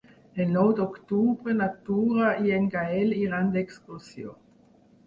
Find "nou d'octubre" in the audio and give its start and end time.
0.53-1.55